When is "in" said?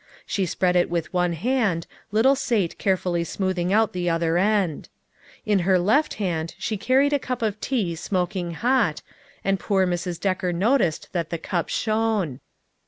5.45-5.59